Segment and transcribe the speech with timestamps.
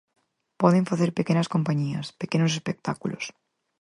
[0.61, 3.23] Poden facer pequenas compañías, pequenos espectáculos.